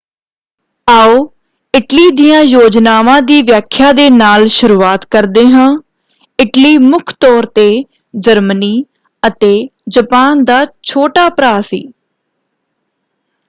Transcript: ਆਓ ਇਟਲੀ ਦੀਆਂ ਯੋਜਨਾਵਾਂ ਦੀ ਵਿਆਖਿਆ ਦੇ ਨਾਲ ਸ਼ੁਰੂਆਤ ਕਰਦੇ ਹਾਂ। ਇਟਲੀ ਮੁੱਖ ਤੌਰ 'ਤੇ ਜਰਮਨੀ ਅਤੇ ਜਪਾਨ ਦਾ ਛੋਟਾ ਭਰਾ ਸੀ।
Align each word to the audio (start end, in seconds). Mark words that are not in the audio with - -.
ਆਓ 0.87 1.17
ਇਟਲੀ 1.73 2.09
ਦੀਆਂ 2.11 2.41
ਯੋਜਨਾਵਾਂ 2.43 3.21
ਦੀ 3.21 3.41
ਵਿਆਖਿਆ 3.41 3.91
ਦੇ 3.93 4.09
ਨਾਲ 4.09 4.47
ਸ਼ੁਰੂਆਤ 4.47 5.05
ਕਰਦੇ 5.05 5.45
ਹਾਂ। 5.47 5.69
ਇਟਲੀ 6.39 6.77
ਮੁੱਖ 6.77 7.13
ਤੌਰ 7.19 7.45
'ਤੇ 7.45 7.67
ਜਰਮਨੀ 8.19 8.73
ਅਤੇ 9.23 9.53
ਜਪਾਨ 9.89 10.43
ਦਾ 10.43 10.65
ਛੋਟਾ 10.83 11.29
ਭਰਾ 11.29 11.59
ਸੀ। 11.61 11.83